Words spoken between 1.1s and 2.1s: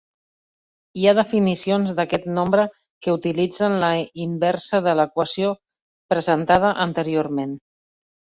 definicions